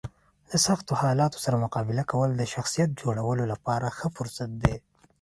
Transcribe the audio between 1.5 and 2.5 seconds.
مقابله کول د